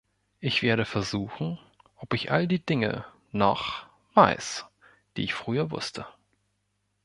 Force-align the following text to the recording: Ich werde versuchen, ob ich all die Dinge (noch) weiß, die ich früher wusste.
Ich 0.39 0.63
werde 0.63 0.85
versuchen, 0.85 1.59
ob 1.97 2.15
ich 2.15 2.31
all 2.31 2.47
die 2.47 2.65
Dinge 2.65 3.05
(noch) 3.31 3.85
weiß, 4.15 4.65
die 5.15 5.21
ich 5.25 5.35
früher 5.35 5.69
wusste. 5.69 6.07